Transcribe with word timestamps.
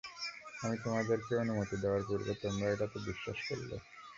আমি 0.61 0.75
তোমাদেরকে 0.83 1.33
অনুমতি 1.43 1.75
দেয়ার 1.79 2.03
পূর্বে 2.07 2.33
তোমরা 2.43 2.65
এটাতে 2.69 2.97
বিশ্বাস 3.07 3.37
করলে? 3.47 3.75